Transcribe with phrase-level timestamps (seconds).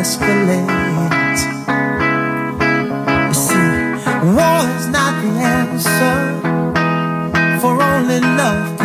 [0.00, 1.40] escalate.
[3.26, 3.68] You see,
[4.36, 6.16] war is not the answer,
[7.60, 8.77] for only love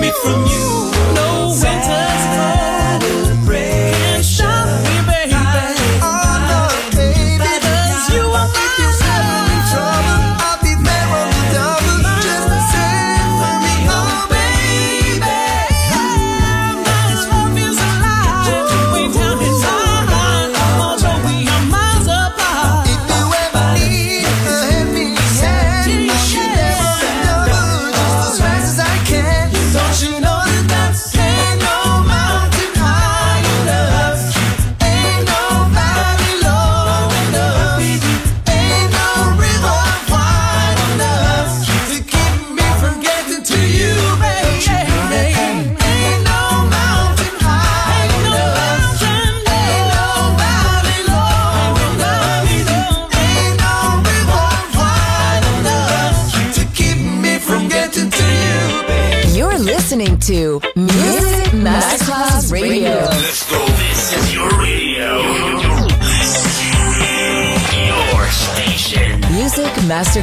[0.00, 0.47] me from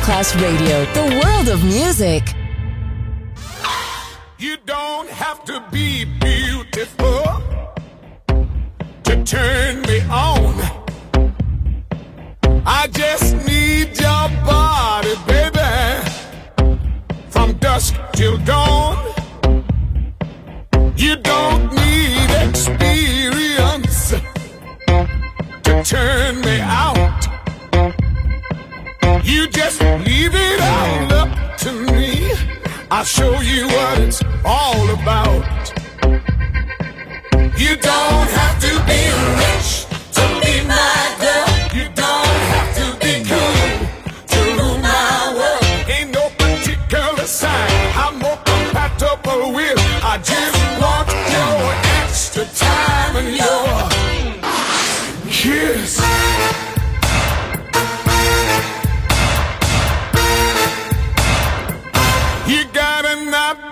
[0.05, 2.21] Class Radio, the world of music.
[4.37, 7.23] You don't have to be beautiful
[9.03, 10.53] to turn me on.
[12.67, 16.07] I just need your body, baby,
[17.29, 18.95] from dusk till dawn.
[20.95, 24.13] You don't need experience
[25.63, 26.94] to turn me out
[29.47, 32.31] just leave it all up to me,
[32.89, 35.45] I'll show you what it's all about.
[37.57, 39.01] You don't have to be
[39.41, 39.85] rich
[40.17, 41.49] to be my girl.
[41.77, 43.87] You don't have to be cool
[44.31, 45.89] to rule my world.
[45.89, 49.77] Ain't no particular sign I'm more compatible with.
[50.03, 51.73] I just want your
[52.03, 53.94] extra time and your.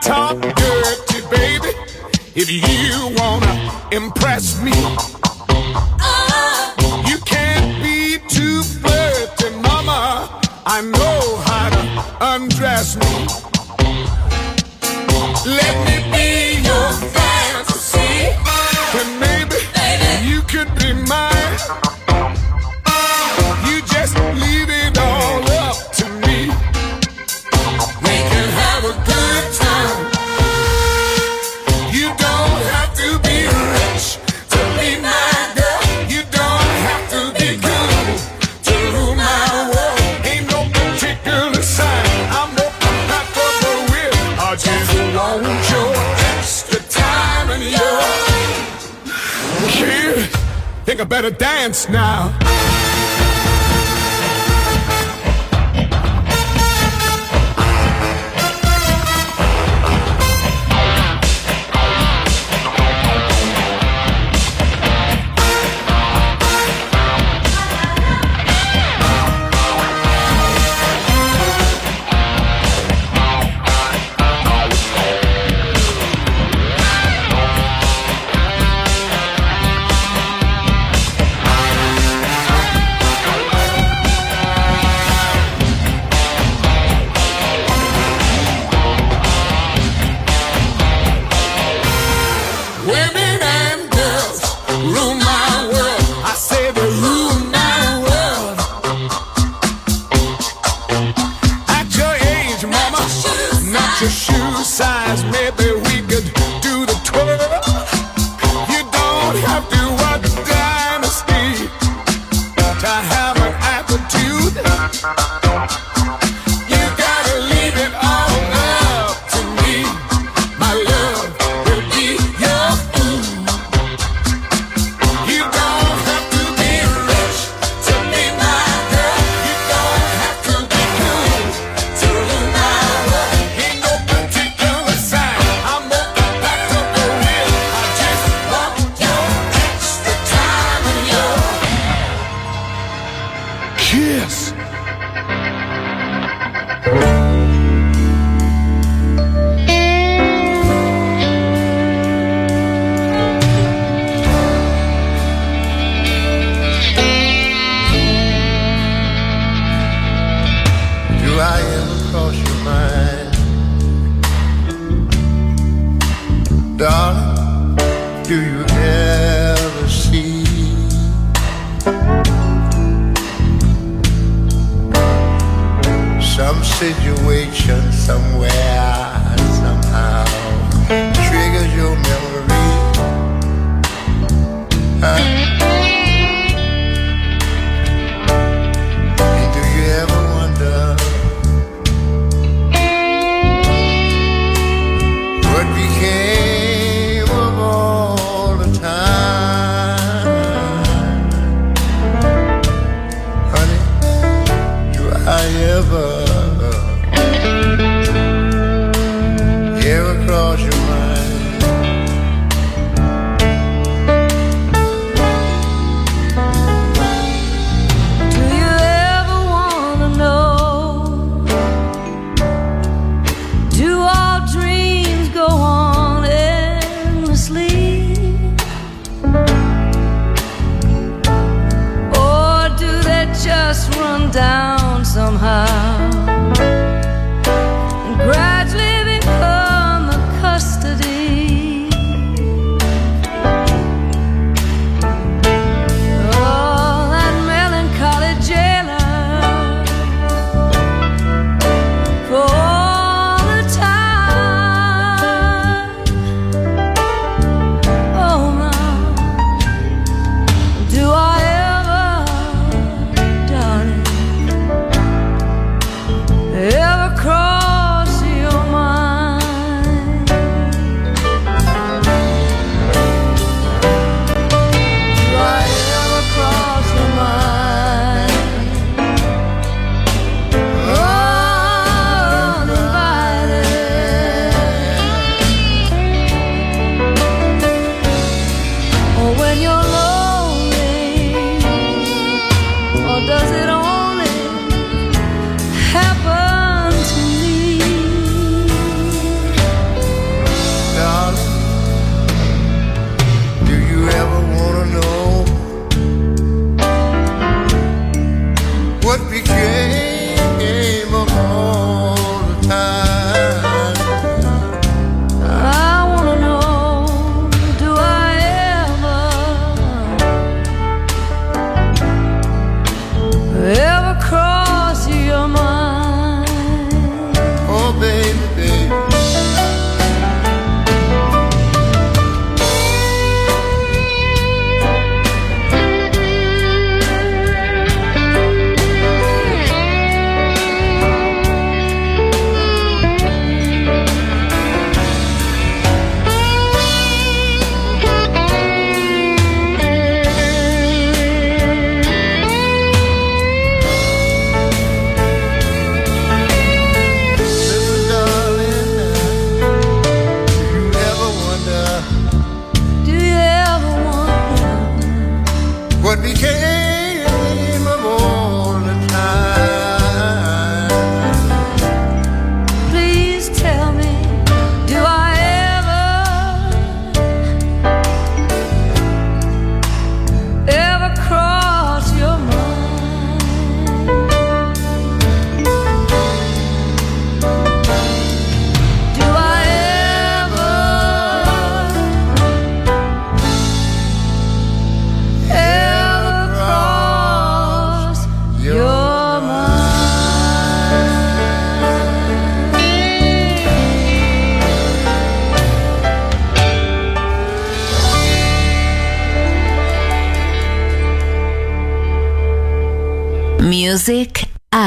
[0.01, 1.71] Talk top dirty, baby.
[2.35, 5.22] If you wanna impress me.
[50.95, 52.82] think I better dance now.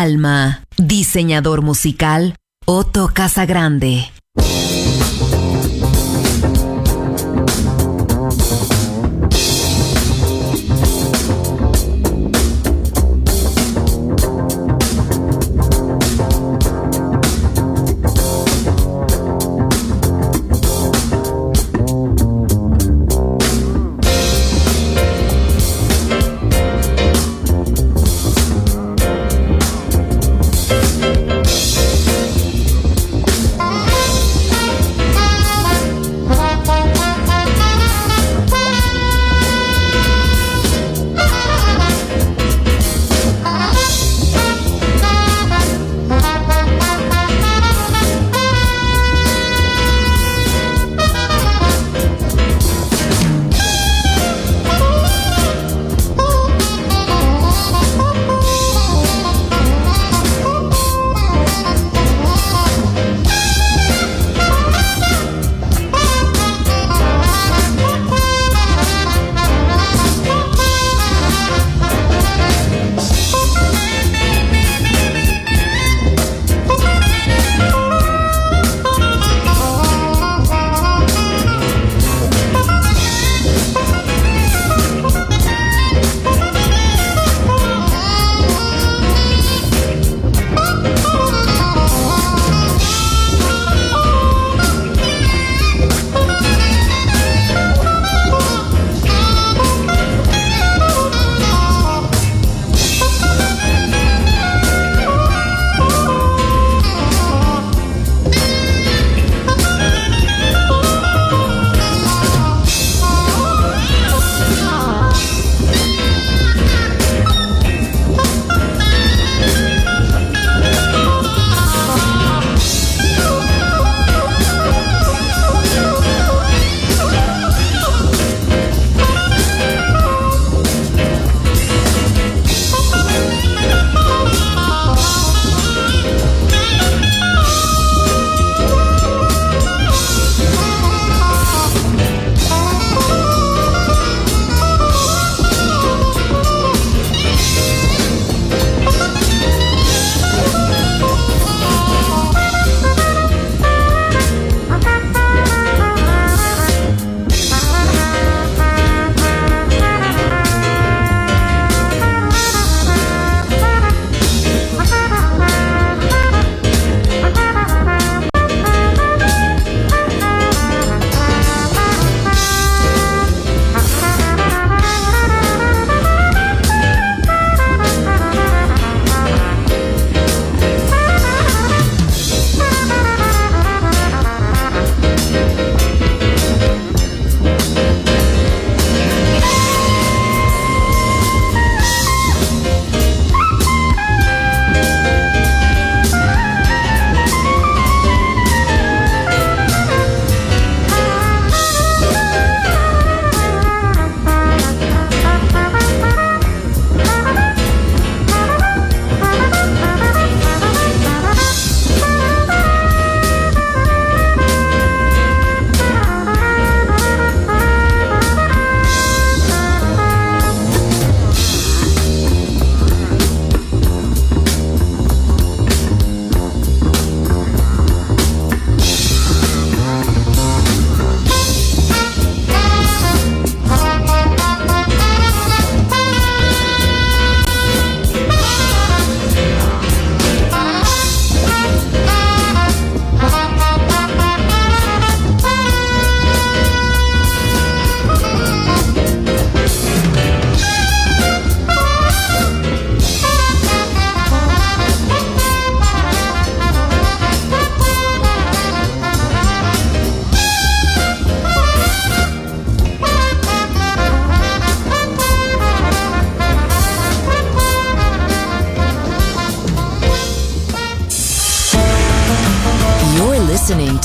[0.07, 0.63] Alma.
[0.79, 4.16] Diseñador musical Otto Casagrande.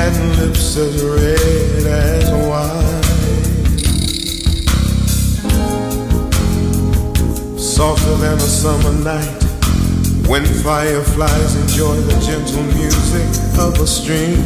[0.00, 3.02] And lips as red as wine.
[7.58, 9.42] Softer than a summer night
[10.26, 14.40] when fireflies enjoy the gentle music of a stream.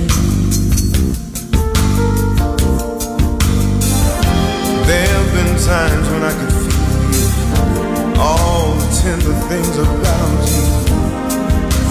[4.89, 10.67] There have been times when I could feel all the tender things about you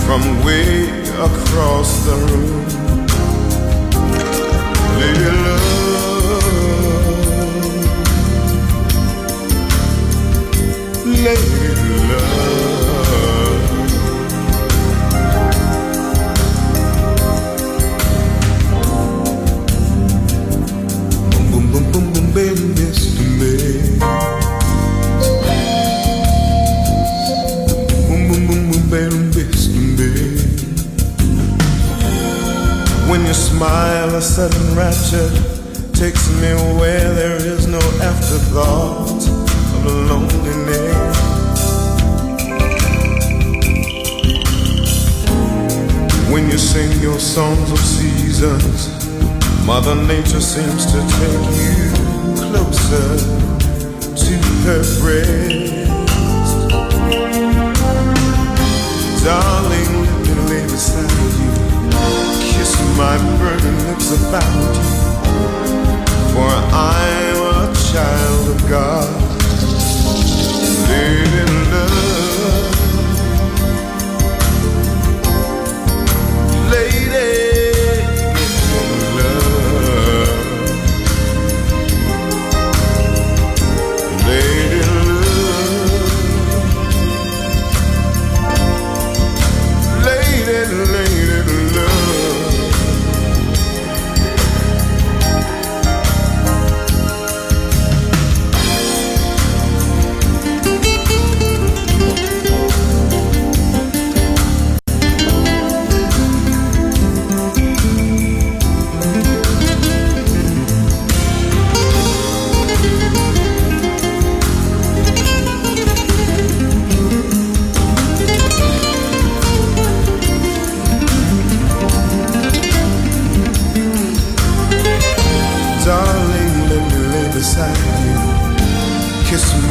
[0.04, 0.70] from way
[1.28, 2.83] across the room.
[36.04, 39.26] Takes me where there is no afterthought
[39.86, 40.73] of loneliness.
[46.34, 48.90] When you sing your songs of seasons,
[49.68, 51.94] Mother Nature seems to take you
[52.50, 53.18] closer
[54.18, 54.34] to
[54.66, 55.92] her breast.
[59.24, 61.52] Darling, let me lay beside you.
[62.52, 64.82] Kiss my burning lips about you.
[66.34, 69.34] For I'm a child of God.
[70.90, 71.43] Lady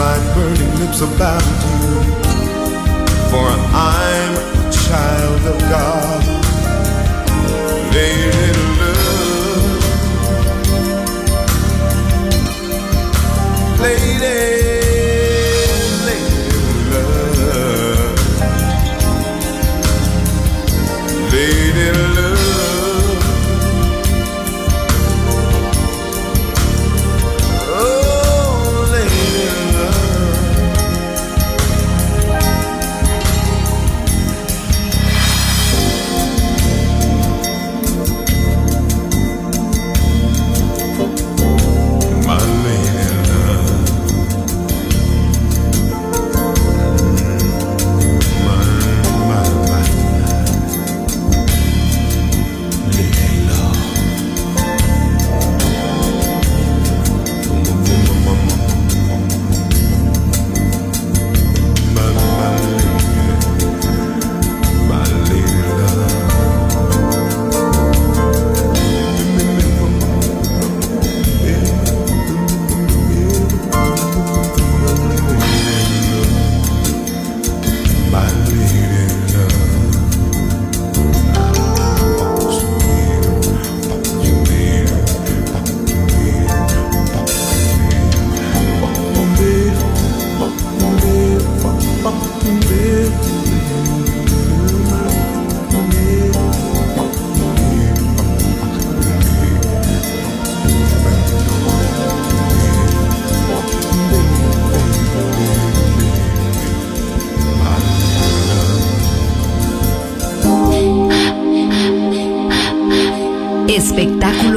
[0.02, 1.90] my burning lips about you.
[3.30, 3.48] For
[3.90, 6.22] I'm a child of God.
[7.94, 8.41] Lady